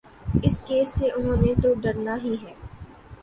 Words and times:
اس 0.43 0.55
case 0.67 0.89
سے 0.99 1.09
انہوں 1.09 1.37
نے 1.41 1.53
تو 1.63 1.73
ڈرنا 1.81 2.15
ہی 2.23 2.35
ہے۔ 2.43 2.53